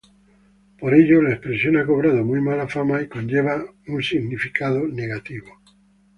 Por 0.79 0.95
ello 0.95 1.21
la 1.21 1.29
expresión 1.33 1.77
ha 1.77 1.85
cobrado 1.85 2.23
muy 2.25 2.41
mala 2.41 2.67
fama 2.67 3.03
y 3.03 3.07
conlleva 3.07 3.63
una 3.87 4.01
significación 4.01 4.95
negativa. 4.95 5.51